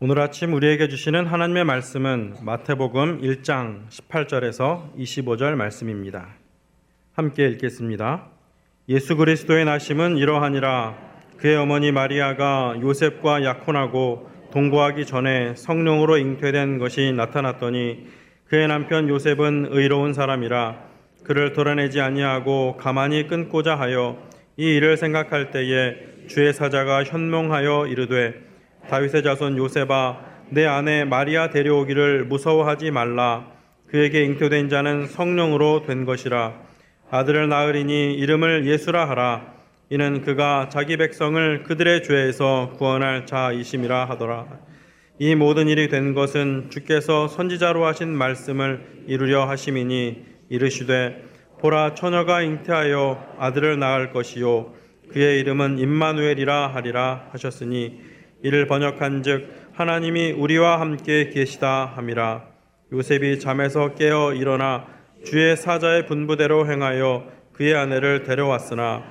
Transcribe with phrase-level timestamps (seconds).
[0.00, 6.36] 오늘 아침 우리에게 주시는 하나님의 말씀은 마태복음 1장 18절에서 25절 말씀입니다.
[7.14, 8.28] 함께 읽겠습니다.
[8.88, 10.96] 예수 그리스도의 나심은 이러하니라
[11.38, 18.06] 그의 어머니 마리아가 요셉과 약혼하고 동거하기 전에 성령으로 잉태된 것이 나타났더니
[18.46, 20.78] 그의 남편 요셉은 의로운 사람이라
[21.24, 24.16] 그를 도려내지 아니하고 가만히 끊고자 하여
[24.56, 25.96] 이 일을 생각할 때에
[26.28, 28.47] 주의 사자가 현몽하여 이르되
[28.88, 33.46] 다윗의 자손 요셉아 내 아내 마리아 데려오기를 무서워하지 말라.
[33.86, 36.54] 그에게 잉태된 자는 성령으로 된 것이라.
[37.10, 39.54] 아들을 낳으리니 이름을 예수라 하라.
[39.90, 44.46] 이는 그가 자기 백성을 그들의 죄에서 구원할 자이심이라 하더라.
[45.18, 51.24] 이 모든 일이 된 것은 주께서 선지자로 하신 말씀을 이루려 하심이니 이르시되
[51.60, 54.74] 보라 처녀가 잉태하여 아들을 낳을 것이요
[55.10, 58.00] 그의 이름은 임마누엘이라 하리라 하셨으니
[58.42, 62.44] 이를 번역한즉 하나님이 우리와 함께 계시다 함이라
[62.92, 64.86] 요셉이 잠에서 깨어 일어나
[65.24, 69.04] 주의 사자의 분부대로 행하여 그의 아내를 데려왔으나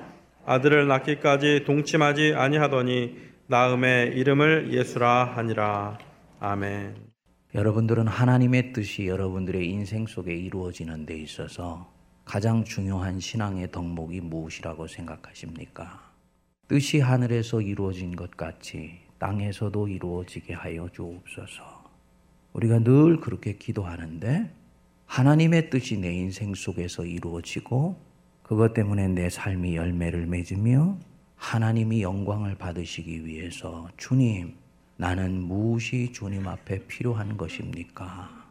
[0.46, 5.98] 아들을 낳기까지 동침하지 아니하더니 나음의 이름을 예수라 하니라
[6.40, 6.96] 아멘.
[7.54, 11.92] 여러분들은 하나님의 뜻이 여러분들의 인생 속에 이루어지는 데 있어서
[12.24, 16.12] 가장 중요한 신앙의 덕목이 무엇이라고 생각하십니까?
[16.68, 21.62] 뜻이 하늘에서 이루어진 것 같이 땅에서도 이루어지게 하여 주옵소서.
[22.52, 24.50] 우리가 늘 그렇게 기도하는데
[25.06, 27.96] 하나님의 뜻이 내 인생 속에서 이루어지고
[28.42, 30.98] 그것 때문에 내 삶이 열매를 맺으며
[31.36, 34.54] 하나님이 영광을 받으시기 위해서 주님,
[34.96, 38.48] 나는 무엇이 주님 앞에 필요한 것입니까?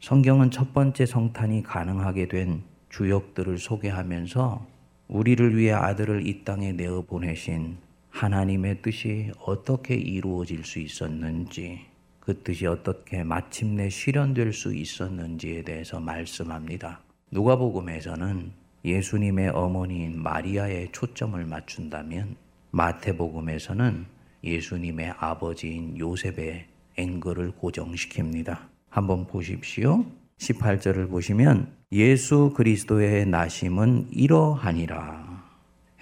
[0.00, 4.66] 성경은 첫 번째 성탄이 가능하게 된 주역들을 소개하면서
[5.08, 7.76] 우리를 위해 아들을 이 땅에 내어 보내신
[8.10, 11.80] 하나님의 뜻이 어떻게 이루어질 수 있었는지,
[12.20, 17.00] 그 뜻이 어떻게 마침내 실현될 수 있었는지에 대해서 말씀합니다.
[17.30, 18.52] 누가복음에서는
[18.84, 22.36] 예수님의 어머니인 마리아에 초점을 맞춘다면
[22.70, 24.06] 마태복음에서는
[24.44, 26.66] 예수님의 아버지인 요셉의
[26.96, 28.58] 앵글을 고정시킵니다.
[28.88, 30.04] 한번 보십시오.
[30.38, 35.44] 18절을 보시면 예수 그리스도의 나심은 이러하니라.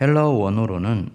[0.01, 1.11] 헬라어 원어로는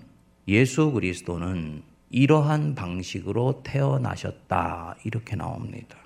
[0.47, 4.97] 예수 그리스도는 이러한 방식으로 태어나셨다.
[5.03, 5.97] 이렇게 나옵니다.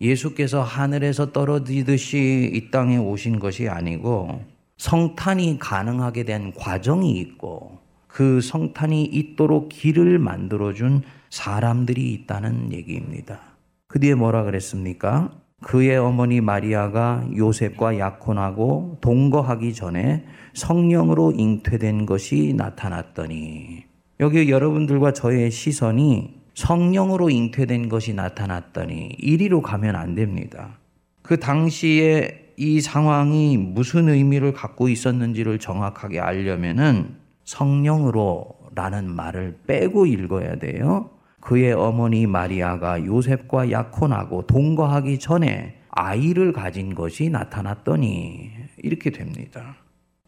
[0.00, 4.44] 예수께서 하늘에서 떨어지듯이 이 땅에 오신 것이 아니고
[4.76, 13.40] 성탄이 가능하게 된 과정이 있고 그 성탄이 있도록 길을 만들어준 사람들이 있다는 얘기입니다.
[13.86, 15.30] 그 뒤에 뭐라 그랬습니까?
[15.62, 20.24] 그의 어머니 마리아가 요셉과 약혼하고 동거하기 전에
[20.54, 23.84] 성령으로 잉태된 것이 나타났더니
[24.20, 30.78] 여기 여러분들과 저의 시선이 성령으로 잉태된 것이 나타났더니 이리로 가면 안 됩니다.
[31.22, 40.56] 그 당시에 이 상황이 무슨 의미를 갖고 있었는지를 정확하게 알려면은 성령으로 라는 말을 빼고 읽어야
[40.56, 41.10] 돼요.
[41.42, 49.76] 그의 어머니 마리아가 요셉과 약혼하고 동거하기 전에 아이를 가진 것이 나타났더니 이렇게 됩니다.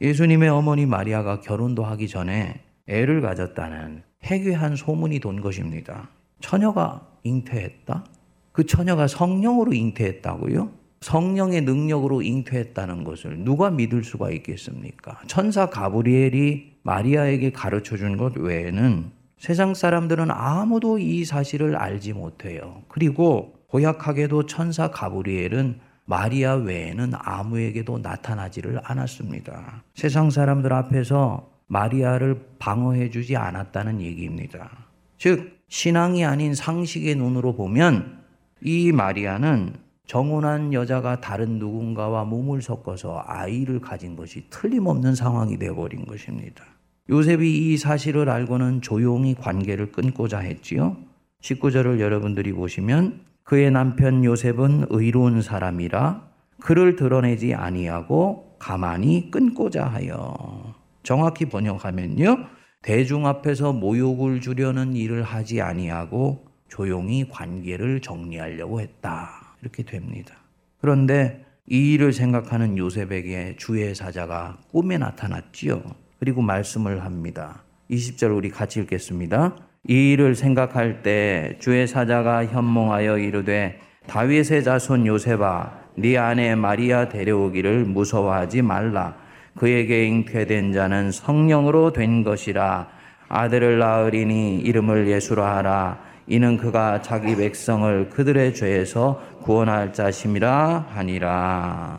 [0.00, 6.10] 예수님의 어머니 마리아가 결혼도 하기 전에 애를 가졌다는 해괴한 소문이 돈 것입니다.
[6.40, 8.04] 처녀가 잉태했다?
[8.52, 10.70] 그 처녀가 성령으로 잉태했다고요?
[11.00, 15.20] 성령의 능력으로 잉태했다는 것을 누가 믿을 수가 있겠습니까?
[15.28, 19.10] 천사 가브리엘이 마리아에게 가르쳐 준 것 외에는
[19.44, 22.80] 세상 사람들은 아무도 이 사실을 알지 못해요.
[22.88, 29.82] 그리고 고약하게도 천사 가브리엘은 마리아 외에는 아무에게도 나타나지를 않았습니다.
[29.92, 34.70] 세상 사람들 앞에서 마리아를 방어해 주지 않았다는 얘기입니다.
[35.18, 38.22] 즉, 신앙이 아닌 상식의 눈으로 보면
[38.62, 39.74] 이 마리아는
[40.06, 46.64] 정혼한 여자가 다른 누군가와 몸을 섞어서 아이를 가진 것이 틀림없는 상황이 되어버린 것입니다.
[47.10, 50.96] 요셉이 이 사실을 알고는 조용히 관계를 끊고자 했지요.
[51.42, 56.26] 19절을 여러분들이 보시면 그의 남편 요셉은 의로운 사람이라
[56.60, 62.46] 그를 드러내지 아니하고 가만히 끊고자 하여 정확히 번역하면요.
[62.80, 69.56] 대중 앞에서 모욕을 주려는 일을 하지 아니하고 조용히 관계를 정리하려고 했다.
[69.60, 70.34] 이렇게 됩니다.
[70.78, 76.03] 그런데 이 일을 생각하는 요셉에게 주의 사자가 꿈에 나타났지요.
[76.24, 77.64] 그리고 말씀을 합니다.
[77.90, 79.56] 20절 우리 같이 읽겠습니다.
[79.86, 87.84] 이 일을 생각할 때 주의 사자가 현몽하여 이르되 다윗의 자손 요셉아 네 아내 마리아 데려오기를
[87.84, 89.18] 무서워하지 말라
[89.54, 92.88] 그에게 잉태된 자는 성령으로 된 것이라
[93.28, 101.98] 아들을 낳으리니 이름을 예수라 하라 이는 그가 자기 백성을 그들의 죄에서 구원할 자심이라 하니라.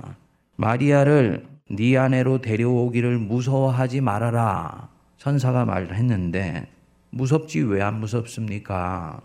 [0.56, 4.90] 마리아를 네 아내로 데려오기를 무서워하지 말아라.
[5.18, 6.68] 천사가 말했는데
[7.10, 9.20] 무섭지 왜 안 무섭습니까?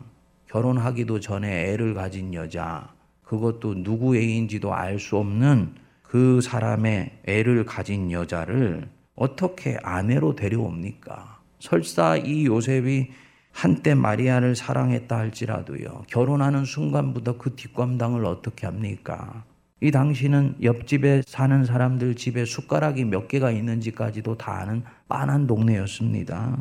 [0.49, 2.95] 결혼하기도 전에 애를 가진 여자,
[3.25, 11.41] 그것도 누구 애인지도 알 수 없는 그 사람의 애를 가진 여자를 어떻게 아내로 데려옵니까?
[11.59, 13.11] 설사 이 요셉이
[13.53, 19.45] 한때 마리아를 사랑했다 할지라도요, 결혼하는 순간부터 그 뒷감당을 어떻게 합니까?
[19.83, 26.59] 이 당시는 옆집에 사는 사람들 집에 숟가락이 몇 개가 있는지까지도 다 아는 빤한 동네였습니다.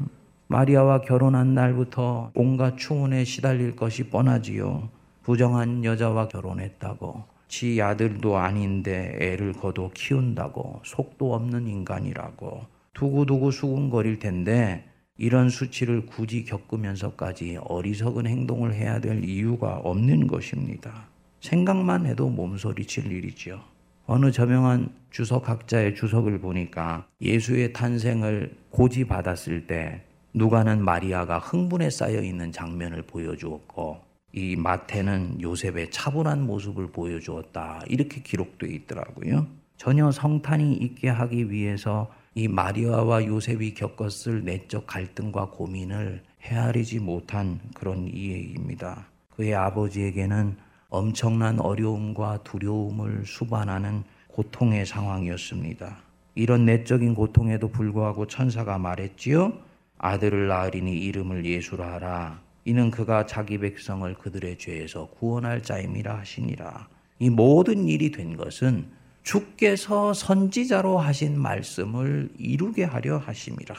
[0.48, 4.88] 마리아와 결혼한 날부터 온갖 추운에 시달릴 것이 뻔하지요.
[5.24, 12.62] 부정한 여자와 결혼했다고, 지 아들도 아닌데 애를 거둬 키운다고, 속도 없는 인간이라고,
[12.94, 14.86] 두고두고 수군거릴 텐데,
[15.18, 21.10] 이런 수치를 굳이 겪으면서까지 어리석은 행동을 해야 될 이유가 없는 것입니다.
[21.42, 23.62] 생각만 해도 몸소리 칠 일이죠.
[24.06, 30.04] 어느 저명한 주석학자의 주석을 보니까 예수의 탄생을 고지받았을 때
[30.34, 34.02] 누가는 마리아가 흥분에 쌓여 있는 장면을 보여주었고
[34.34, 37.84] 이 마태는 요셉의 차분한 모습을 보여주었다.
[37.88, 39.48] 이렇게 기록되어 있더라고요.
[39.78, 48.08] 전혀 성탄이 있게 하기 위해서 이 마리아와 요셉이 겪었을 내적 갈등과 고민을 헤아리지 못한 그런
[48.08, 49.08] 이해입니다.
[49.36, 50.56] 그의 아버지에게는
[50.90, 55.98] 엄청난 어려움과 두려움을 수반하는 고통의 상황이었습니다.
[56.36, 59.54] 이런 내적인 고통에도 불구하고 천사가 말했지요.
[59.98, 62.42] 아들을 낳으리니 이름을 예수라 하라.
[62.66, 66.88] 이는 그가 자기 백성을 그들의 죄에서 구원할 자임이라 하시니라.
[67.20, 68.86] 이 모든 일이 된 것은
[69.24, 73.76] 주께서 선지자로 하신 말씀을 이루게 하려 하심이라.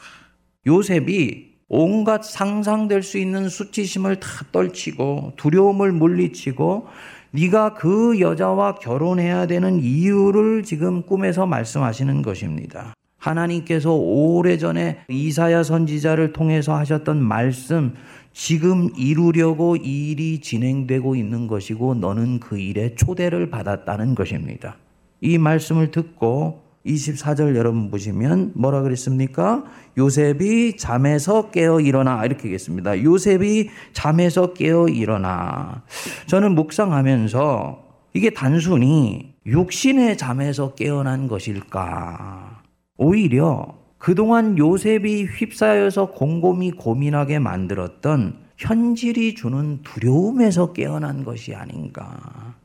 [0.67, 6.87] 요셉이 온갖 상상될 수 있는 수치심을 다 떨치고 두려움을 물리치고
[7.31, 12.93] 네가 그 여자와 결혼해야 되는 이유를 지금 꿈에서 말씀하시는 것입니다.
[13.17, 17.93] 하나님께서 오래전에 이사야 선지자를 통해서 하셨던 말씀
[18.33, 24.75] 지금 이루려고 이 일이 진행되고 있는 것이고 너는 그 일에 초대를 받았다는 것입니다.
[25.21, 29.63] 이 말씀을 듣고 24절 여러분 보시면 뭐라 그랬습니까?
[29.97, 33.01] 요셉이 잠에서 깨어 일어나 이렇게 했습니다.
[33.01, 35.83] 요셉이 잠에서 깨어 일어나.
[36.27, 37.83] 저는 묵상하면서
[38.13, 42.61] 이게 단순히 육신의 잠에서 깨어난 것일까?
[42.97, 52.55] 오히려 그동안 요셉이 휩싸여서 곰곰이 고민하게 만들었던 현실이 주는 두려움에서 깨어난 것이 아닌가.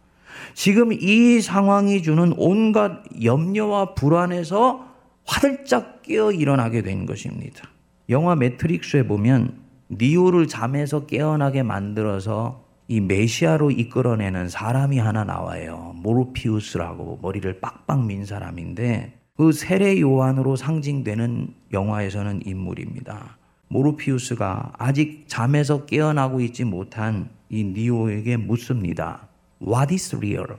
[0.57, 4.87] 지금 이 상황이 주는 온갖 염려와 불안에서
[5.27, 7.69] 화들짝 깨어 일어나게 된 것입니다.
[8.09, 9.61] 영화 매트릭스에 보면
[9.91, 15.93] 니오를 잠에서 깨어나게 만들어서 이 메시아로 이끌어내는 사람이 하나 나와요.
[15.97, 23.37] 모르피우스라고 머리를 빡빡 민 사람인데 그 세례 요한으로 상징되는 영화에서는 인물입니다.
[23.69, 29.29] 모르피우스가 아직 잠에서 깨어나고 있지 못한 이 니오에게 묻습니다.
[29.63, 30.57] What is real?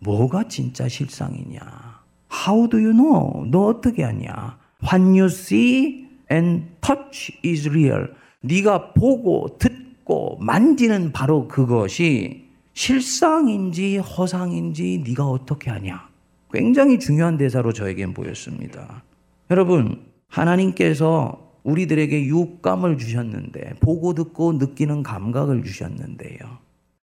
[0.00, 1.60] 뭐가 진짜 실상이냐?
[2.46, 3.46] How do you know?
[3.50, 4.58] 너 어떻게 아냐?
[4.82, 8.08] What you see and touch is real.
[8.40, 16.08] 네가 보고 듣고 만지는 바로 그것이 실상인지 허상인지 네가 어떻게 아냐?
[16.52, 19.04] 굉장히 중요한 대사로 저에겐 보였습니다.
[19.50, 26.61] 여러분, 하나님께서 우리들에게 육감을 주셨는데, 보고 듣고 느끼는 감각을 주셨는데요.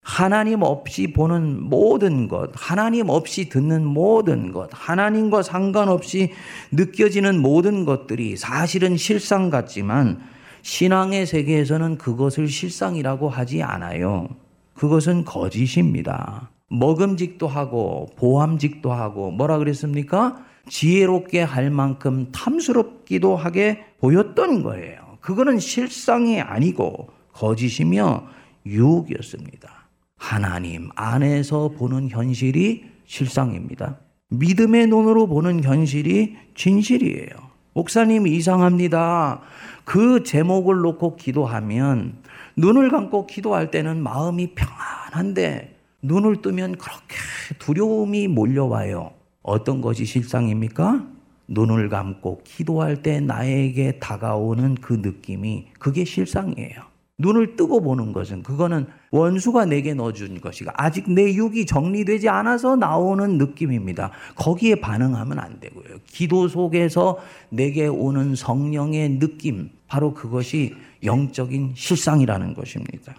[0.09, 6.31] 하나님 없이 보는 모든 것, 하나님 없이 듣는 모든 것, 하나님과 상관없이
[6.71, 10.19] 느껴지는 모든 것들이 사실은 실상 같지만,
[10.63, 14.29] 신앙의 세계에서는 그것을 실상이라고 하지 않아요.
[14.73, 16.49] 그것은 거짓입니다.
[16.69, 20.43] 먹음직도 하고 보암직도 하고 뭐라 그랬습니까?
[20.67, 25.19] 지혜롭게 할 만큼 탐스럽기도 하게 보였던 거예요.
[25.21, 28.23] 그거는 실상이 아니고 거짓이며
[28.65, 29.78] 유혹이었습니다.
[30.19, 33.97] 하나님 안에서 보는 현실이 실상입니다.
[34.29, 37.29] 믿음의 눈으로 보는 현실이 진실이에요.
[37.73, 39.41] 목사님 이상합니다.
[39.85, 42.21] 그 제목을 놓고 기도하면
[42.57, 47.15] 눈을 감고 기도할 때는 마음이 평안한데 눈을 뜨면 그렇게
[47.57, 49.11] 두려움이 몰려와요.
[49.41, 51.07] 어떤 것이 실상입니까?
[51.47, 56.88] 눈을 감고 기도할 때 나에게 다가오는 그 느낌이 그게 실상이에요.
[57.19, 63.37] 눈을 뜨고 보는 것은 그거는 원수가 내게 넣어준 것이가 아직 내 육이 정리되지 않아서 나오는
[63.37, 64.11] 느낌입니다.
[64.35, 65.97] 거기에 반응하면 안 되고요.
[66.07, 73.15] 기도 속에서 내게 오는 성령의 느낌, 바로 그것이 영적인 실상이라는 것입니다.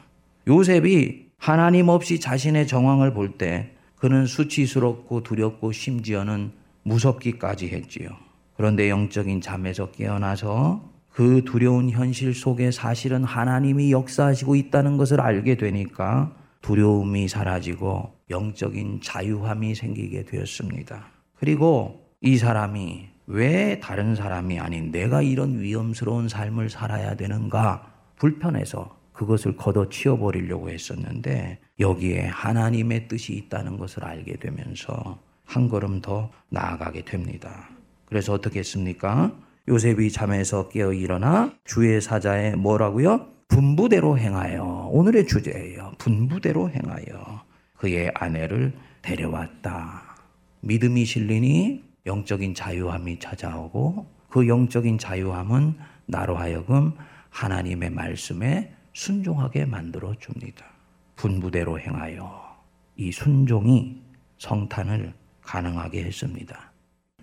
[0.48, 6.52] 요셉이 하나님 없이 자신의 정황을 볼 때 그는 수치스럽고 두렵고 심지어는
[6.84, 8.08] 무섭기까지 했지요.
[8.56, 16.34] 그런데 영적인 잠에서 깨어나서 그 두려운 현실 속에 사실은 하나님이 역사하시고 있다는 것을 알게 되니까
[16.62, 21.06] 두려움이 사라지고 영적인 자유함이 생기게 되었습니다.
[21.38, 29.56] 그리고 이 사람이 왜 다른 사람이 아닌 내가 이런 위험스러운 삶을 살아야 되는가 불편해서 그것을
[29.56, 37.68] 걷어 치워버리려고 했었는데 여기에 하나님의 뜻이 있다는 것을 알게 되면서 한 걸음 더 나아가게 됩니다.
[38.06, 39.32] 그래서 어떻게 했습니까?
[39.70, 43.28] 요셉이 잠에서 깨어 일어나 주의 사자에 뭐라고요?
[43.46, 45.92] 분부대로 행하여 오늘의 주제예요.
[45.96, 47.44] 분부대로 행하여
[47.76, 50.16] 그의 아내를 데려왔다.
[50.62, 55.74] 믿음이 실리니 영적인 자유함이 찾아오고 그 영적인 자유함은
[56.06, 56.92] 나로 하여금
[57.28, 60.66] 하나님의 말씀에 순종하게 만들어 줍니다.
[61.14, 62.58] 분부대로 행하여
[62.96, 64.02] 이 순종이
[64.38, 66.69] 성탄을 가능하게 했습니다.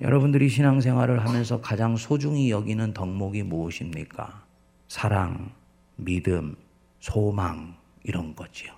[0.01, 4.45] 여러분들이 신앙생활을 하면서 가장 소중히 여기는 덕목이 무엇입니까?
[4.87, 5.51] 사랑,
[5.95, 6.55] 믿음,
[6.99, 8.71] 소망 이런 거지요.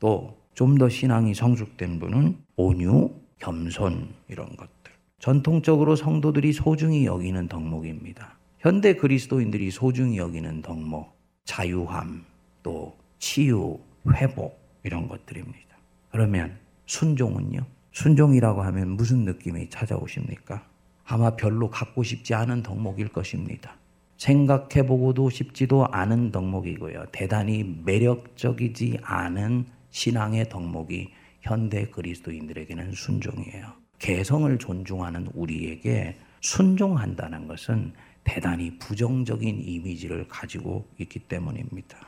[0.00, 4.92] 또 좀 더 신앙이 성숙된 분은 온유, 겸손 이런 것들.
[5.18, 8.38] 전통적으로 성도들이 소중히 여기는 덕목입니다.
[8.60, 11.12] 현대 그리스도인들이 소중히 여기는 덕목,
[11.44, 12.24] 자유함,
[12.62, 13.78] 또 치유,
[14.12, 15.76] 회복 이런 것들입니다.
[16.10, 17.66] 그러면 순종은요?
[17.94, 20.66] 순종이라고 하면 무슨 느낌이 찾아오십니까?
[21.04, 23.76] 아마 별로 갖고 싶지 않은 덕목일 것입니다.
[24.16, 27.06] 생각해보고도 싶지도 않은 덕목이고요.
[27.12, 33.72] 대단히 매력적이지 않은 신앙의 덕목이 현대 그리스도인들에게는 순종이에요.
[34.00, 37.92] 개성을 존중하는 우리에게 순종한다는 것은
[38.24, 41.98] 대단히 부정적인 이미지를 가지고 있기 때문입니다.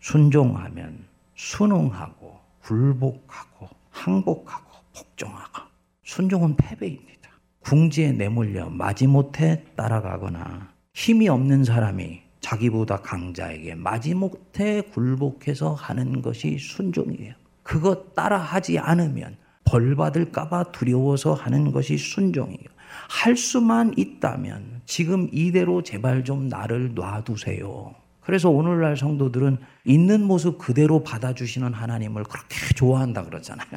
[0.00, 1.04] 순종하면
[1.36, 5.62] 순응하고 굴복하고 항복하고 복종하고
[6.04, 7.30] 순종은 패배입니다.
[7.60, 17.34] 궁지에 내몰려 마지못해 따라가거나 힘이 없는 사람이 자기보다 강자에게 마지못해 굴복해서 하는 것이 순종이에요.
[17.62, 22.64] 그거 따라 하지 않으면 벌 받을까봐 두려워서 하는 것이 순종이에요.
[23.08, 27.94] 할 수만 있다면 지금 이대로 제발 좀 나를 놔두세요.
[28.20, 33.70] 그래서 오늘날 성도들은 있는 모습 그대로 받아주시는 하나님을 그렇게 좋아한다 그러잖아요.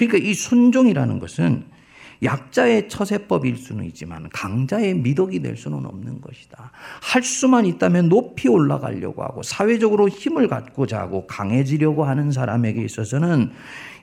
[0.00, 1.64] 그러니까 이 순종이라는 것은
[2.22, 6.70] 약자의 처세법일 수는 있지만 강자의 미덕이 될 수는 없는 것이다.
[7.02, 13.50] 할 수만 있다면 높이 올라가려고 하고 사회적으로 힘을 갖고자 하고 강해지려고 하는 사람에게 있어서는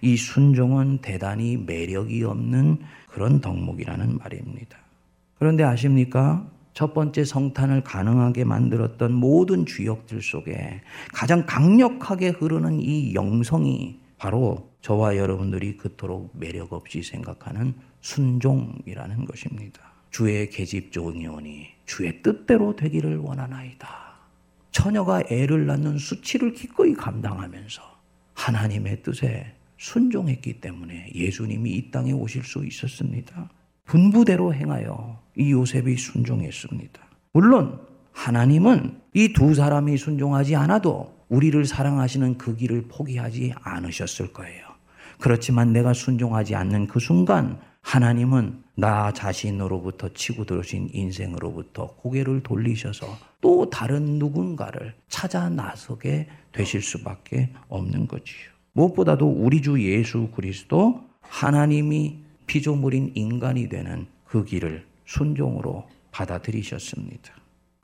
[0.01, 2.77] 이 순종은 대단히 매력이 없는
[3.08, 4.77] 그런 덕목이라는 말입니다.
[5.39, 6.46] 그런데 아십니까?
[6.74, 15.17] 첫 번째 성탄을 가능하게 만들었던 모든 주역들 속에 가장 강력하게 흐르는 이 영성이 바로 저와
[15.17, 19.82] 여러분들이 그토록 매력 없이 생각하는 순종이라는 것입니다.
[20.12, 23.89] 주의 계집 종이오니 주의 뜻대로 되기를 원하나이다.
[24.72, 27.82] 처녀가 애를 낳는 수치를 기꺼이 감당하면서
[28.34, 33.50] 하나님의 뜻에 순종했기 때문에 예수님이 이 땅에 오실 수 있었습니다.
[33.84, 37.01] 분부대로 행하여 이 요셉이 순종했습니다.
[37.34, 37.82] 물론
[38.13, 44.67] 하나님은 이 두 사람이 순종하지 않아도 우리를 사랑하시는 그 길을 포기하지 않으셨을 거예요.
[45.20, 53.08] 그렇지만 내가 순종하지 않는 그 순간 하나님은 나 자신으로부터 치고 들어오신 인생으로부터 고개를 돌리셔서
[53.42, 58.52] 또 다른 누군가를 찾아 나서게 되실 수밖에 없는 거지요.
[58.74, 67.34] 무엇보다도 우리 주 예수 그리스도 하나님이 피조물인 인간이 되는 그 길을 순종으로 받아들이셨습니다.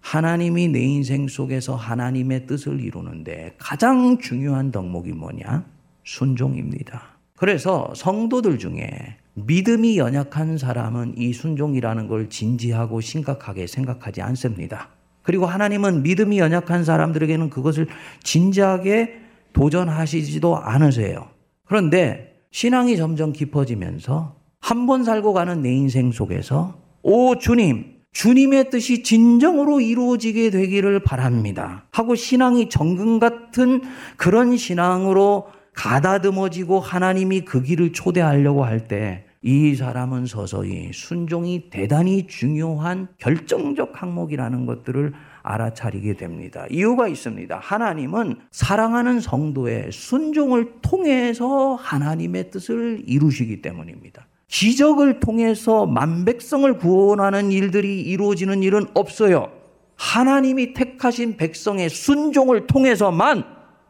[0.02, 5.66] 하나님이 내 인생 속에서 하나님의 뜻을 이루는데 가장 중요한 덕목이 뭐냐?
[6.04, 7.13] 순종입니다.
[7.38, 8.90] 그래서 성도들 중에
[9.36, 14.90] 믿음이 연약한 사람은 이 순종이라는 걸 진지하고 심각하게 생각하지 않습니다.
[15.24, 17.88] 그리고 하나님은 믿음이 연약한 사람들에게는 그것을
[18.24, 19.20] 진지하게
[19.54, 21.30] 도전하시지도 않으세요.
[21.66, 29.04] 그런데 신앙이 점점 깊어지면서 한 번 살고 가는 내 인생 속에서 오 주님, 주님의 뜻이
[29.04, 31.86] 진정으로 이루어지게 되기를 바랍니다.
[31.92, 33.82] 하고 신앙이 정금 같은
[34.18, 43.10] 그런 신앙으로 가다듬어지고 하나님이 그 길을 초대하려고 할 때 이 사람은 서서히 순종이 대단히 중요한
[43.18, 46.66] 결정적 항목이라는 것들을 알아차리게 됩니다.
[46.72, 47.60] 이유가 있습니다.
[47.62, 54.28] 하나님은 사랑하는 성도의 순종을 통해서 하나님의 뜻을 이루시기 때문입니다.
[54.48, 59.52] 기적을 통해서 만백성을 구원하는 일들이 이루어지는 일은 없어요.
[59.98, 63.44] 하나님이 택하신 백성의 순종을 통해서만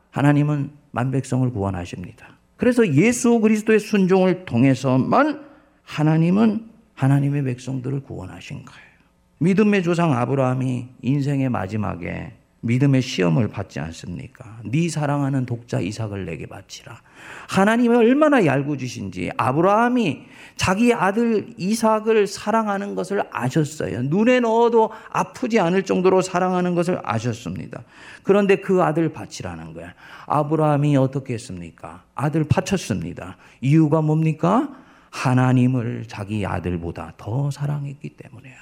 [0.09, 2.37] 하나님은 만백성을 구원하십니다.
[2.55, 5.43] 그래서 예수 그리스도의 순종을 통해서만
[5.83, 8.93] 하나님은 하나님의 백성들을 구원하신 거예요.
[9.39, 14.61] 믿음의 조상 아브라함이 인생의 마지막에 믿음의 시험을 받지 않습니까?
[14.63, 17.01] 네 사랑하는 독자 이삭을 내게 바치라.
[17.49, 20.23] 하나님이 얼마나 얄궂으신지 아브라함이
[20.55, 24.03] 자기 아들 이삭을 사랑하는 것을 아셨어요.
[24.03, 27.83] 눈에 넣어도 아프지 않을 정도로 사랑하는 것을 아셨습니다.
[28.23, 29.93] 그런데 그 아들 바치라는 거야.
[30.27, 32.03] 아브라함이 어떻게 했습니까?
[32.15, 33.37] 아들 바쳤습니다.
[33.61, 34.69] 이유가 뭡니까?
[35.09, 38.55] 하나님을 자기 아들보다 더 사랑했기 때문에요.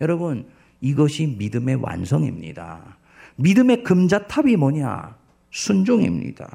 [0.00, 0.46] 여러분,
[0.80, 2.96] 이것이 믿음의 완성입니다.
[3.36, 5.16] 믿음의 금자탑이 뭐냐?
[5.50, 6.48] 순종입니다.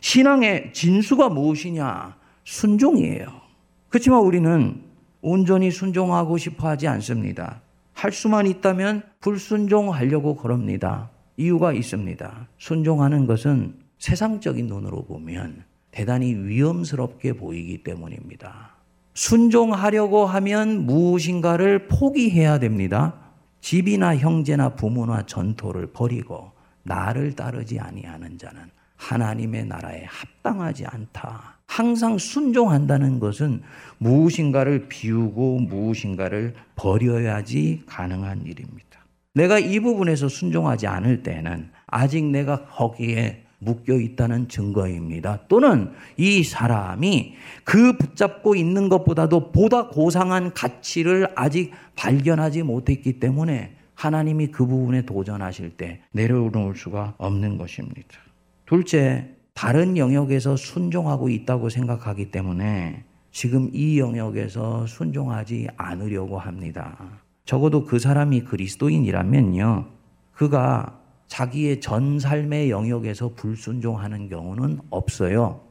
[0.00, 2.16] 신앙의 진수가 무엇이냐?
[2.44, 3.47] 순종이에요.
[3.88, 4.82] 그렇지만 우리는
[5.20, 7.62] 온전히 순종하고 싶어 하지 않습니다.
[7.92, 11.10] 할 수만 있다면 불순종하려고 그럽니다.
[11.36, 12.48] 이유가 있습니다.
[12.58, 18.76] 순종하는 것은 세상적인 눈으로 보면 대단히 위험스럽게 보이기 때문입니다.
[19.14, 23.14] 순종하려고 하면 무엇인가를 포기해야 됩니다.
[23.60, 26.52] 집이나 형제나 부모나 전토를 버리고
[26.84, 28.62] 나를 따르지 아니하는 자는
[28.98, 31.56] 하나님의 나라에 합당하지 않다.
[31.66, 33.62] 항상 순종한다는 것은
[33.98, 38.88] 무엇인가를 비우고 무엇인가를 버려야지 가능한 일입니다.
[39.34, 45.40] 내가 이 부분에서 순종하지 않을 때는 아직 내가 거기에 묶여 있다는 증거입니다.
[45.48, 54.48] 또는 이 사람이 그 붙잡고 있는 것보다도 보다 고상한 가치를 아직 발견하지 못했기 때문에 하나님이
[54.48, 58.27] 그 부분에 도전하실 때 내려놓을 수가 없는 것입니다.
[58.68, 67.22] 둘째, 다른 영역에서 순종하고 있다고 생각하기 때문에 지금 이 영역에서 순종하지 않으려고 합니다.
[67.46, 69.86] 적어도 그 사람이 그리스도인이라면요.
[70.32, 75.62] 그가 자기의 전 삶의 영역에서 불순종하는 경우는 없어요.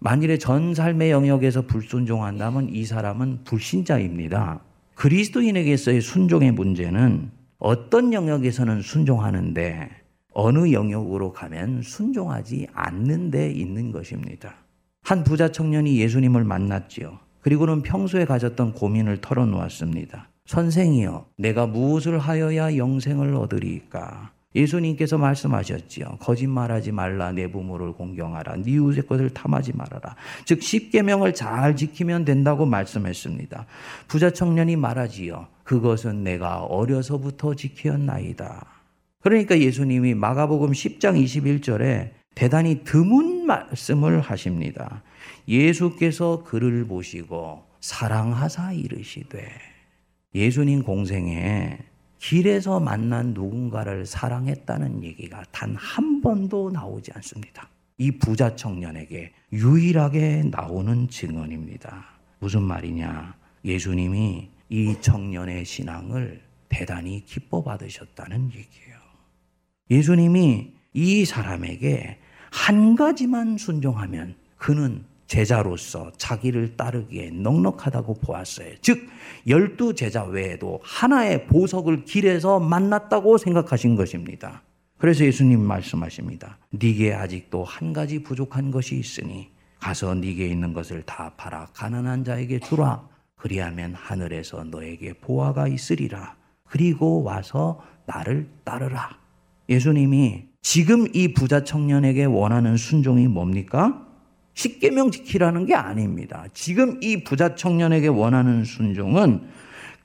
[0.00, 4.60] 만일에 전 삶의 영역에서 불순종한다면 이 사람은 불신자입니다.
[4.96, 10.03] 그리스도인에게서의 순종의 문제는 어떤 영역에서는 순종하는데
[10.34, 14.56] 어느 영역으로 가면 순종하지 않는 데 있는 것입니다.
[15.02, 17.18] 한 부자 청년이 예수님을 만났지요.
[17.40, 20.28] 그리고는 평소에 가졌던 고민을 털어놓았습니다.
[20.46, 24.32] 선생이여, 내가 무엇을 하여야 영생을 얻으리까?
[24.54, 26.18] 예수님께서 말씀하셨지요.
[26.20, 27.32] 거짓말하지 말라.
[27.32, 28.56] 내 부모를 공경하라.
[28.56, 30.14] 네 이웃의 것을 탐하지 말아라.
[30.44, 33.66] 즉 십계명을 잘 지키면 된다고 말씀했습니다.
[34.06, 35.48] 부자 청년이 말하지요.
[35.64, 38.73] 그것은 내가 어려서부터 지켰나이다.
[39.24, 45.02] 그러니까 예수님이 마가복음 10장 21절에 대단히 드문 말씀을 하십니다.
[45.48, 49.48] 예수께서 그를 보시고 사랑하사 이르시되
[50.34, 51.78] 예수님 공생에
[52.18, 57.68] 길에서 만난 누군가를 사랑했다는 얘기가 단 한 번도 나오지 않습니다.
[57.96, 62.04] 이 부자 청년에게 유일하게 나오는 증언입니다.
[62.40, 63.34] 무슨 말이냐?
[63.64, 68.93] 예수님이 이 청년의 신앙을 대단히 기뻐 받으셨다는 얘기예요.
[69.90, 72.18] 예수님이 이 사람에게
[72.50, 78.74] 한 가지만 순종하면 그는 제자로서 자기를 따르기에 넉넉하다고 보았어요.
[78.82, 79.08] 즉,
[79.48, 84.62] 열두 제자 외에도 하나의 보석을 길에서 만났다고 생각하신 것입니다.
[84.98, 86.58] 그래서 예수님 말씀하십니다.
[86.70, 92.60] 네게 아직도 한 가지 부족한 것이 있으니 가서 네게 있는 것을 다 팔아 가난한 자에게
[92.60, 93.06] 주라.
[93.36, 96.36] 그리하면 하늘에서 너에게 보화가 있으리라.
[96.64, 99.23] 그리고 와서 나를 따르라.
[99.68, 104.06] 예수님이 지금 이 부자 청년에게 원하는 순종이 뭡니까?
[104.54, 106.46] 십계명 지키라는 게 아닙니다.
[106.54, 109.42] 지금 이 부자 청년에게 원하는 순종은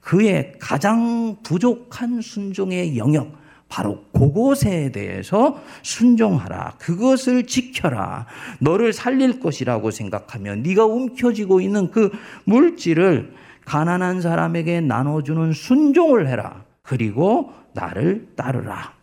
[0.02, 3.38] 그의 가장 부족한 순종의 영역
[3.70, 6.74] 바로 그곳에 대해서 순종하라.
[6.80, 8.26] 그것을 지켜라.
[8.60, 12.12] 너를 살릴 것이라고 생각하며 네가 움켜쥐고 있는 그
[12.46, 16.66] 물질을 가난한 사람에게 나눠주는 순종을 해라.
[16.82, 18.99] 그리고 나를 따르라.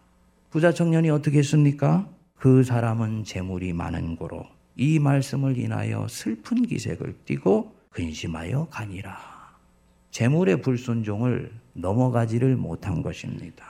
[0.56, 2.08] 부자 청년이 어떻게 했습니까?
[2.34, 9.18] 그 사람은 재물이 많은 고로 이 말씀을 인하여 슬픈 기색을 띠고 근심하여 가니라.
[10.12, 13.66] 재물의 불순종을 넘어가지를 못한 것입니다.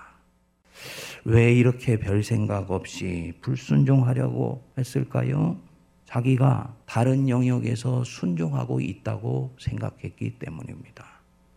[1.24, 5.56] 왜 이렇게 별 생각 없이 불순종하려고 했을까요?
[6.04, 11.04] 자기가 다른 영역에서 순종하고 있다고 생각했기 때문입니다.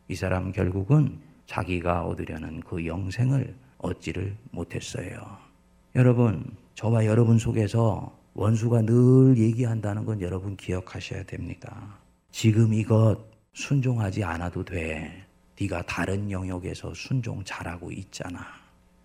[0.07, 5.19] 이 사람 결국은 자기가 얻으려는 그 영생을 얻지를 못했어요.
[5.95, 11.97] 여러분, 저와 여러분 속에서 원수가 늘 얘기한다는 건 여러분 기억하셔야 됩니다.
[12.31, 13.17] 지금 이것
[13.53, 15.25] 순종하지 않아도 돼.
[15.59, 18.39] 네가 다른 영역에서 순종 잘하고 있잖아.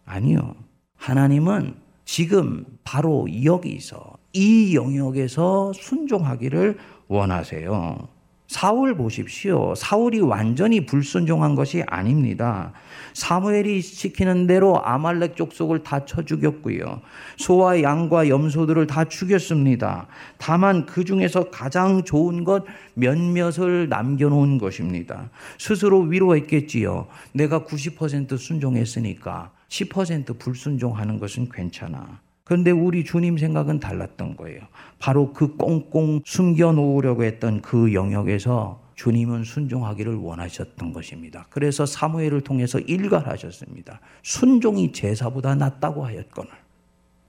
[0.05, 0.55] 아니요.
[0.97, 8.14] 하나님은 지금 바로 여기서 이 영역에서 순종하기를 원하세요.
[8.55, 9.75] 사울 보십시오.
[9.75, 12.73] 사울이 완전히 불순종한 것이 아닙니다.
[13.13, 17.01] 사무엘이 시키는 대로 아말렉 족속을 다 쳐 죽였고요.
[17.37, 20.07] 소와 양과 염소들을 다 죽였습니다.
[20.39, 22.65] 다만 그 중에서 가장 좋은 것
[22.95, 25.31] 몇몇을 남겨놓은 것입니다.
[25.59, 27.09] 스스로 위로했겠지요.
[27.33, 32.24] 내가 90% 순종했으니까 10% 불순종하는 것은 괜찮아.
[32.45, 34.61] 그런데 우리 주님 생각은 달랐던 거예요.
[34.99, 41.47] 바로 그 꽁꽁 숨겨 놓으려고 했던 그 영역에서 주님은 순종하기를 원하셨던 것입니다.
[41.51, 44.01] 그래서 사무엘을 통해서 일갈하셨습니다.
[44.23, 46.51] 순종이 제사보다 낫다고 하였거늘.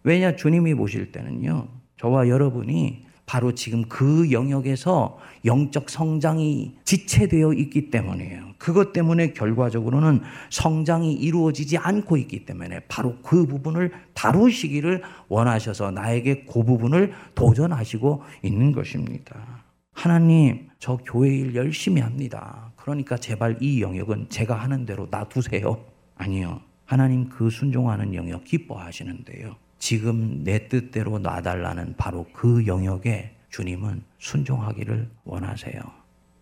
[0.04, 1.67] 왜냐 주님이 보실 때는요.
[1.97, 8.53] 저와 여러분이 바로 지금 그 영역에서 영적 성장이 지체되어 있기 때문이에요.
[8.57, 16.63] 그것 때문에 결과적으로는 성장이 이루어지지 않고 있기 때문에 바로 그 부분을 다루시기를 원하셔서 나에게 그
[16.63, 19.63] 부분을 도전하시고 있는 것입니다.
[19.91, 22.71] 하나님, 저 교회 일 열심히 합니다.
[22.75, 25.83] 그러니까 제발 이 영역은 제가 하는 대로 놔두세요.
[26.15, 26.61] 아니요.
[26.85, 29.55] 하나님 그 순종하는 영역 기뻐하시는데요.
[29.85, 35.79] 지금 내 뜻대로 놔달라는 바로 그 영역에 주님은 순종하기를 원하세요.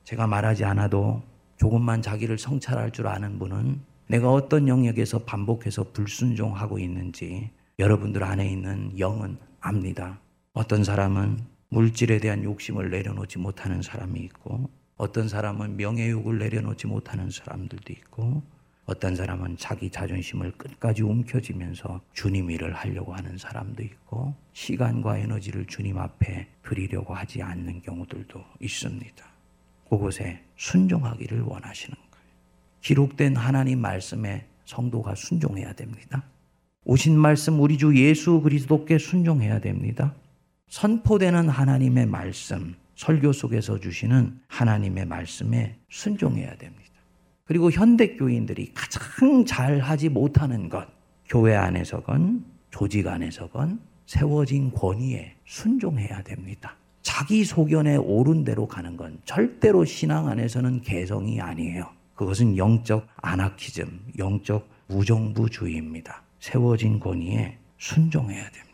[0.05, 1.21] 제가 말하지 않아도
[1.57, 8.97] 조금만 자기를 성찰할 줄 아는 분은 내가 어떤 영역에서 반복해서 불순종하고 있는지 여러분들 안에 있는
[8.97, 10.21] 영은 압니다.
[10.53, 17.91] 어떤 사람은 물질에 대한 욕심을 내려놓지 못하는 사람이 있고 어떤 사람은 명예욕을 내려놓지 못하는 사람들도
[17.91, 18.41] 있고
[18.85, 25.97] 어떤 사람은 자기 자존심을 끝까지 움켜쥐면서 주님 일을 하려고 하는 사람도 있고 시간과 에너지를 주님
[25.97, 29.25] 앞에 드리려고 하지 않는 경우들도 있습니다.
[29.89, 32.25] 그곳에 순종하기를 원하시는 거예요.
[32.81, 36.23] 기록된 하나님 말씀에 성도가 순종해야 됩니다.
[36.83, 40.13] 오신 말씀 우리 주 예수 그리스도께 순종해야 됩니다.
[40.67, 46.92] 선포되는 하나님의 말씀, 설교 속에서 주시는 하나님의 말씀에 순종해야 됩니다.
[47.45, 50.87] 그리고 현대 교인들이 가장 잘 하지 못하는 것,
[51.27, 56.77] 교회 안에서건 조직 안에서건 세워진 권위에 순종해야 됩니다.
[57.01, 61.89] 자기 소견에 옳은 대로 가는 건 절대로 신앙 안에서는 개성이 아니에요.
[62.15, 66.23] 그것은 영적 아나키즘, 영적 무정부주의입니다.
[66.39, 68.73] 세워진 권위에 순종해야 됩니다.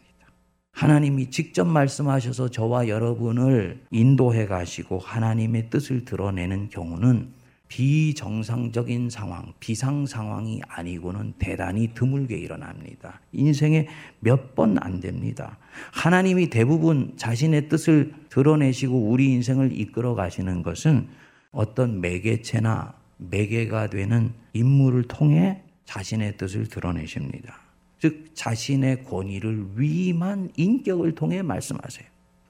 [0.73, 7.38] 하나님이 직접 말씀하셔서 저와 여러분을 인도해 가시고 하나님의 뜻을 드러내는 경우는
[7.69, 13.21] 비정상적인 상황, 비상 상황이 아니고는 대단히 드물게 일어납니다.
[13.31, 13.87] 인생에
[14.19, 15.57] 몇 번 안 됩니다.
[15.93, 21.07] 하나님이 대부분 자신의 뜻을 드러내시고 우리 인생을 이끌어 가시는 것은
[21.51, 27.55] 어떤 매개체나 매개가 되는 인물을 통해 자신의 뜻을 드러내십니다.
[27.99, 32.07] 즉 자신의 권위를 위임한 인격을 통해 말씀하세요.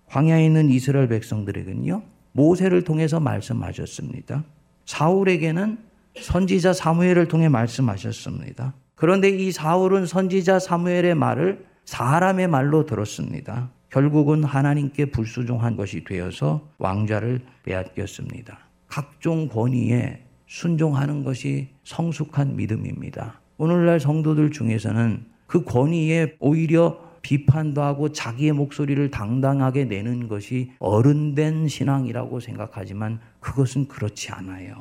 [0.07, 2.01] 광야에 있는 이스라엘 백성들에게는요.
[2.31, 4.43] 모세를 통해서 말씀하셨습니다.
[4.89, 5.77] 사울에게는
[6.19, 8.73] 선지자 사무엘을 통해 말씀하셨습니다.
[8.95, 13.69] 그런데 이 사울은 선지자 사무엘의 말을 사람의 말로 들었습니다.
[13.91, 18.57] 결국은 하나님께 불수종한 것이 되어서 왕좌를 빼앗겼습니다.
[18.87, 23.41] 각종 권위에 순종하는 것이 성숙한 믿음입니다.
[23.57, 32.39] 오늘날 성도들 중에서는 그 권위에 오히려 비판도 하고 자기의 목소리를 당당하게 내는 것이 어른된 신앙이라고
[32.39, 34.75] 생각하지만 그것은 그렇지 않아요.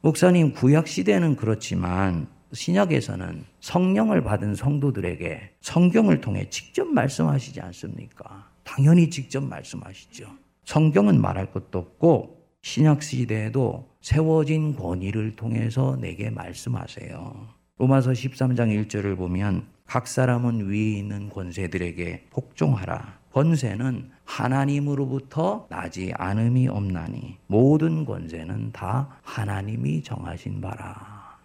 [0.00, 8.48] 목사님, 구약 시대는 그렇지만 신약에서는 성령을 받은 성도들에게 성경을 통해 직접 말씀하시지 않습니까?
[8.64, 10.26] 당연히 직접 말씀하시죠.
[10.64, 17.48] 성경은 말할 것도 없고 신약 시대에도 세워진 권위를 통해서 내게 말씀하세요.
[17.78, 23.20] 로마서 13장 1절을 보면 각 사람은 위에 있는 권세들에게 복종하라.
[23.32, 31.38] 권세는 하나님으로부터 나지 않음이 없나니 모든 권세는 다 하나님이 정하신 바라.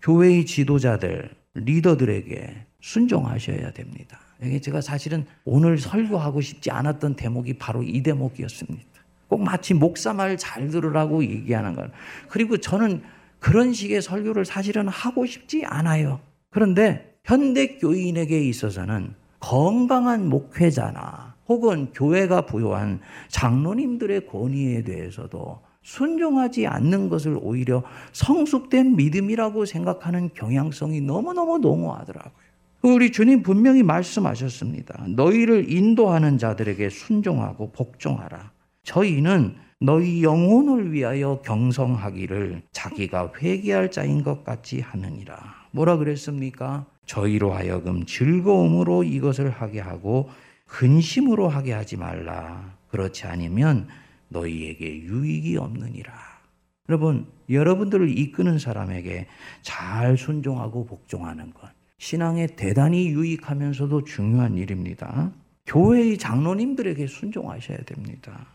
[0.00, 4.18] 교회의 지도자들, 리더들에게 순종하셔야 됩니다.
[4.42, 8.86] 이게 제가 사실은 오늘 설교하고 싶지 않았던 대목이 바로 이 대목이었습니다.
[9.28, 11.90] 꼭 마치 목사 말 잘 들으라고 얘기하는 것.
[12.30, 13.02] 그리고 저는
[13.40, 16.20] 그런 식의 설교를 사실은 하고 싶지 않아요.
[16.48, 27.38] 그런데 현대 교인에게 있어서는 건강한 목회자나 혹은 교회가 부여한 장로님들의 권위에 대해서도 순종하지 않는 것을
[27.40, 32.50] 오히려 성숙된 믿음이라고 생각하는 경향성이 너무너무 농후하더라고요.
[32.82, 35.06] 우리 주님 분명히 말씀하셨습니다.
[35.08, 38.52] 너희를 인도하는 자들에게 순종하고 복종하라.
[38.84, 45.59] 저희는 너희 영혼을 위하여 경성하기를 자기가 회개할 자인 것 같이 하느니라.
[45.72, 46.86] 뭐라 그랬습니까?
[47.06, 50.30] 저희로 하여금 즐거움으로 이것을 하게 하고
[50.66, 52.76] 근심으로 하게 하지 말라.
[52.88, 53.88] 그렇지 않으면
[54.28, 56.12] 너희에게 유익이 없느니라.
[56.88, 59.26] 여러분, 여러분들을 이끄는 사람에게
[59.62, 61.68] 잘 순종하고 복종하는 것.
[61.98, 65.32] 신앙에 대단히 유익하면서도 중요한 일입니다.
[65.66, 68.46] 교회의 장로님들에게 순종하셔야 됩니다.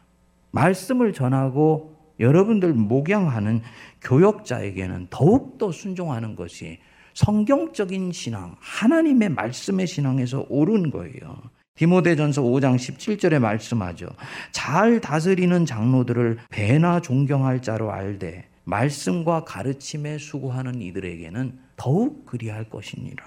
[0.51, 3.61] 말씀을 전하고 여러분들 목양하는
[4.01, 6.79] 교역자에게는 더욱더 순종하는 것이
[7.15, 11.41] 성경적인 신앙, 하나님의 말씀의 신앙에서 옳은 거예요.
[11.75, 14.07] 디모데전서 5장 17절에 말씀하죠.
[14.51, 23.23] 잘 다스리는 장로들을 배나 존경할 자로 알되 말씀과 가르침에 수고하는 이들에게는 더욱 그리할 것이니라.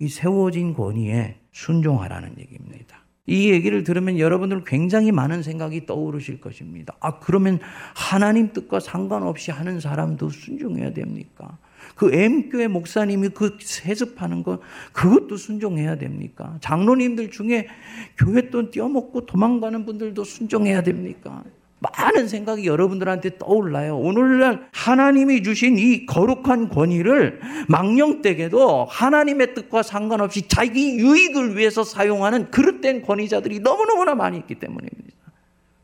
[0.00, 2.98] 이 세워진 권위에 순종하라는 얘기입니다.
[3.26, 6.94] 이 얘기를 들으면 여러분들 굉장히 많은 생각이 떠오르실 것입니다.
[7.00, 7.58] 아, 그러면
[7.94, 11.58] 하나님 뜻과 상관없이 하는 사람도 순종해야 됩니까?
[11.94, 14.60] 그 M교회 목사님이 그 세습하는 거,
[14.92, 16.56] 그것도 순종해야 됩니까?
[16.60, 17.68] 장로님들 중에
[18.16, 21.44] 교회 돈 떼어먹고 도망가는 분들도 순종해야 됩니까?
[21.80, 23.98] 많은 생각이 여러분들한테 떠올라요.
[23.98, 33.02] 오늘날 하나님이 주신 이 거룩한 권위를 망령되게도 하나님의 뜻과 상관없이 자기 유익을 위해서 사용하는 그릇된
[33.02, 35.18] 권위자들이 너무너무나 많이 있기 때문입니다.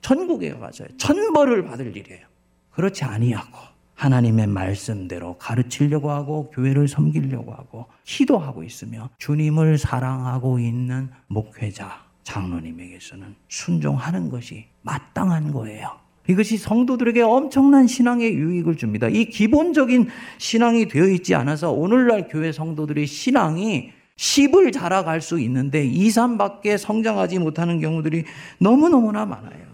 [0.01, 0.89] 천국에 가서요.
[0.99, 2.27] 천벌을 받을 일이에요.
[2.73, 3.74] 그렇지 아니하고
[4.05, 14.29] 하나님의 말씀대로 가르치려고 하고 교회를 섬기려고 하고 기도하고 있으며 주님을 사랑하고 있는 목회자 장로님에게서는 순종하는
[14.29, 15.89] 것이 마땅한 거예요.
[16.29, 19.09] 이것이 성도들에게 엄청난 신앙의 유익을 줍니다.
[19.09, 26.09] 이 기본적인 신앙이 되어 있지 않아서 오늘날 교회 성도들의 신앙이 10을 자라갈 수 있는데 2,
[26.09, 28.25] 3밖에 성장하지 못하는 경우들이
[28.59, 29.65] 너무너무나 많아요.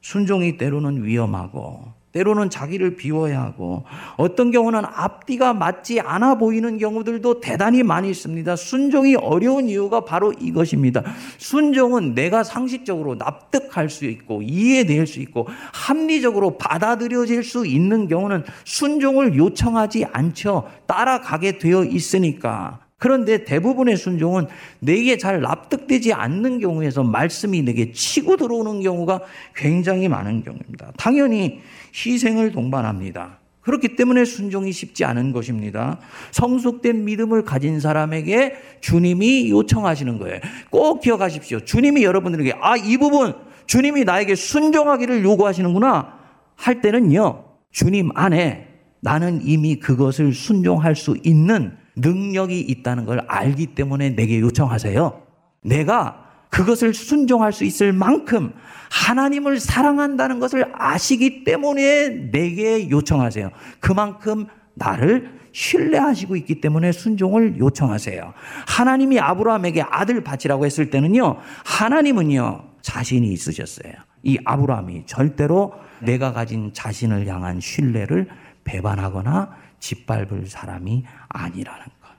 [0.00, 3.84] 순종이 때로는 위험하고 때로는 자기를 비워야 하고
[4.16, 8.56] 어떤 경우는 앞뒤가 맞지 않아 보이는 경우들도 대단히 많이 있습니다.
[8.56, 11.02] 순종이 어려운 이유가 바로 이것입니다.
[11.36, 19.36] 순종은 내가 상식적으로 납득할 수 있고 이해될 수 있고 합리적으로 받아들여질 수 있는 경우는 순종을
[19.36, 20.70] 요청하지 않죠.
[20.86, 22.80] 따라가게 되어 있으니까.
[22.98, 24.46] 그런데 대부분의 순종은
[24.78, 29.20] 내게 잘 납득되지 않는 경우에서 말씀이 내게 치고 들어오는 경우가
[29.54, 30.92] 굉장히 많은 경우입니다.
[30.96, 31.60] 당연히
[31.96, 33.40] 희생을 동반합니다.
[33.62, 35.98] 그렇기 때문에 순종이 쉽지 않은 것입니다.
[36.30, 40.40] 성숙된 믿음을 가진 사람에게 주님이 요청하시는 거예요.
[40.70, 41.60] 꼭 기억하십시오.
[41.60, 43.34] 주님이 여러분들에게 아, 이 부분
[43.66, 46.14] 주님이 나에게 순종하기를 요구하시는구나
[46.54, 47.44] 할 때는요.
[47.72, 48.68] 주님 안에
[49.00, 55.22] 나는 이미 그것을 순종할 수 있는 능력이 있다는 걸 알기 때문에 내게 요청하세요.
[55.64, 58.52] 내가 그것을 순종할 수 있을 만큼
[58.90, 63.50] 하나님을 사랑한다는 것을 아시기 때문에 내게 요청하세요.
[63.80, 68.34] 그만큼 나를 신뢰하시고 있기 때문에 순종을 요청하세요.
[68.66, 73.92] 하나님이 아브라함에게 아들 바치라고 했을 때는요, 하나님은요, 자신이 있으셨어요.
[74.22, 78.28] 이 아브라함이 절대로 내가 가진 자신을 향한 신뢰를
[78.64, 82.10] 배반하거나 짓밟을 사람이 아니라는 것.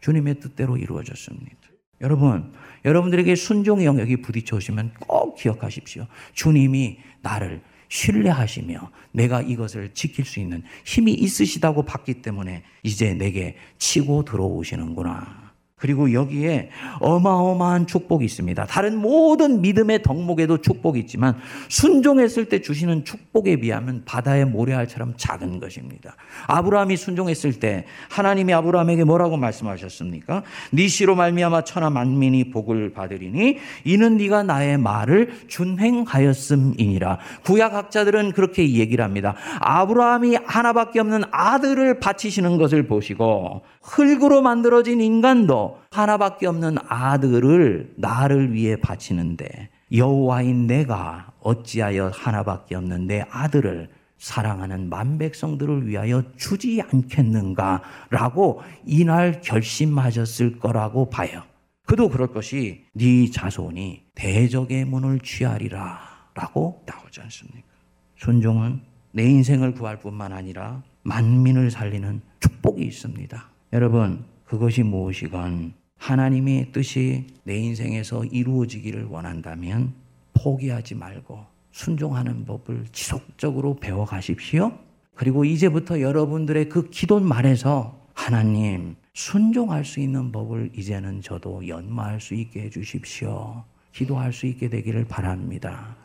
[0.00, 1.56] 주님의 뜻대로 이루어졌습니다.
[2.02, 2.52] 여러분,
[2.84, 6.06] 여러분들에게 순종의 영역이 부딪혀 오시면 꼭 기억하십시오.
[6.34, 14.24] 주님이 나를 신뢰하시며 내가 이것을 지킬 수 있는 힘이 있으시다고 봤기 때문에 이제 내게 치고
[14.24, 15.43] 들어오시는구나.
[15.84, 16.70] 그리고 여기에
[17.00, 18.64] 어마어마한 축복이 있습니다.
[18.64, 21.36] 다른 모든 믿음의 덕목에도 축복이 있지만
[21.68, 26.16] 순종했을 때 주시는 축복에 비하면 바다의 모래알처럼 작은 것입니다.
[26.46, 30.42] 아브라함이 순종했을 때 하나님이 아브라함에게 뭐라고 말씀하셨습니까?
[30.70, 37.18] 네 씨로 말미암아 천하 만민이 복을 받으리니 이는 네가 나의 말을 준행하였음이니라.
[37.44, 39.34] 구약 학자들은 그렇게 얘기를 합니다.
[39.60, 48.76] 아브라함이 하나밖에 없는 아들을 바치시는 것을 보시고 흙으로 만들어진 인간도 하나밖에 없는 아들을 나를 위해
[48.76, 59.40] 바치는데 여호와인 내가 어찌하여 하나밖에 없는 내 아들을 사랑하는 만 백성들을 위하여 주지 않겠는가라고 이날
[59.42, 61.42] 결심하셨을 거라고 봐요.
[61.86, 67.68] 그도 그럴 것이 네 자손이 대적의 문을 취하리라라고 나오지 않습니까?
[68.16, 68.80] 순종은
[69.12, 73.50] 내 인생을 구할 뿐만 아니라 만민을 살리는 축복이 있습니다.
[73.74, 79.94] 여러분, 그것이 무엇이건 하나님의 뜻이 내 인생에서 이루어지기를 원한다면
[80.34, 84.72] 포기하지 말고 순종하는 법을 지속적으로 배워 가십시오.
[85.14, 92.34] 그리고 이제부터 여러분들의 그 기도 말에서 하나님 순종할 수 있는 법을 이제는 저도 연마할 수
[92.34, 93.64] 있게 해 주십시오.
[93.92, 95.96] 기도할 수 있게 되기를 바랍니다.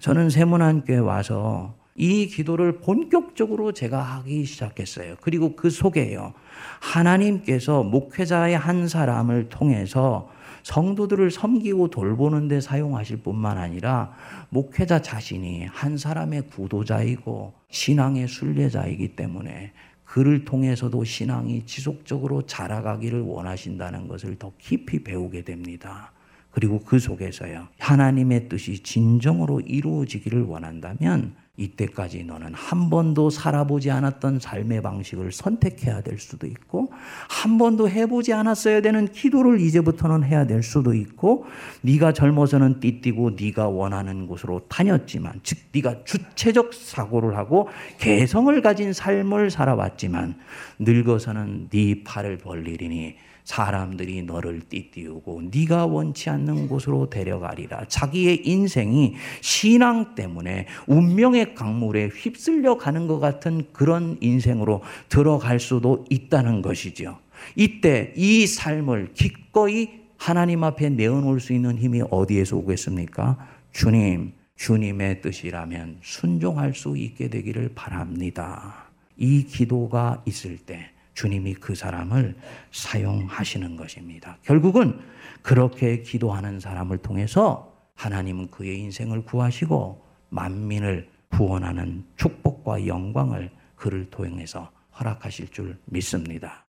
[0.00, 5.16] 저는 세문안교에 와서 이 기도를 본격적으로 제가 하기 시작했어요.
[5.20, 6.34] 그리고 그 속에요.
[6.80, 10.30] 하나님께서 목회자의 한 사람을 통해서
[10.62, 14.12] 성도들을 섬기고 돌보는 데 사용하실 뿐만 아니라
[14.50, 19.72] 목회자 자신이 한 사람의 구도자이고 신앙의 순례자이기 때문에
[20.04, 26.12] 그를 통해서도 신앙이 지속적으로 자라가기를 원하신다는 것을 더 깊이 배우게 됩니다.
[26.56, 27.68] 그리고 그 속에서요.
[27.78, 36.18] 하나님의 뜻이 진정으로 이루어지기를 원한다면 이때까지 너는 한 번도 살아보지 않았던 삶의 방식을 선택해야 될
[36.18, 36.90] 수도 있고
[37.28, 41.44] 한 번도 해보지 않았어야 되는 기도를 이제부터는 해야 될 수도 있고
[41.82, 49.50] 네가 젊어서는 띠띠고 네가 원하는 곳으로 다녔지만 즉 네가 주체적 사고를 하고 개성을 가진 삶을
[49.50, 50.36] 살아왔지만
[50.78, 57.86] 늙어서는 네 팔을 벌리리니 사람들이 너를 띠띠우고 네가 원치 않는 곳으로 데려가리라.
[57.86, 66.60] 자기의 인생이 신앙 때문에 운명의 강물에 휩쓸려 가는 것 같은 그런 인생으로 들어갈 수도 있다는
[66.60, 67.18] 것이죠.
[67.54, 73.36] 이때 이 삶을 기꺼이 하나님 앞에 내어놓을 수 있는 힘이 어디에서 오겠습니까?
[73.70, 78.86] 주님, 주님의 뜻이라면 순종할 수 있게 되기를 바랍니다.
[79.16, 82.36] 이 기도가 있을 때 주님이 그 사람을
[82.70, 84.38] 사용하시는 것입니다.
[84.42, 85.00] 결국은
[85.42, 95.48] 그렇게 기도하는 사람을 통해서 하나님은 그의 인생을 구하시고 만민을 구원하는 축복과 영광을 그를 통해서 허락하실
[95.48, 96.65] 줄 믿습니다.